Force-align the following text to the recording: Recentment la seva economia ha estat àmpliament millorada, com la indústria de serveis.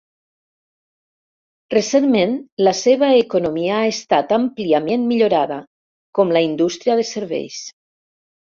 Recentment 1.73 2.33
la 2.67 2.73
seva 2.79 3.09
economia 3.19 3.75
ha 3.83 3.91
estat 3.91 4.33
àmpliament 4.39 5.07
millorada, 5.13 5.61
com 6.21 6.37
la 6.39 6.45
indústria 6.51 7.01
de 7.03 7.09
serveis. 7.15 7.61